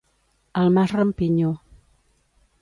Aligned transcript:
Al 0.61 0.71
Mas 0.77 0.93
Rampinyo. 0.93 1.51